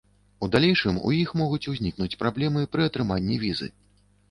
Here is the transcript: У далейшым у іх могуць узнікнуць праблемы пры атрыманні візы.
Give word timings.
У 0.45 0.47
далейшым 0.53 0.97
у 1.09 1.11
іх 1.17 1.35
могуць 1.43 1.61
узнікнуць 1.73 2.17
праблемы 2.23 2.65
пры 2.75 2.89
атрыманні 2.91 3.41
візы. 3.47 3.73